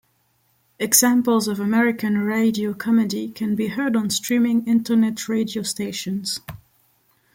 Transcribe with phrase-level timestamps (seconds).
[0.79, 6.39] Examples of American radio comedy can be heard on streaming internet radio stations.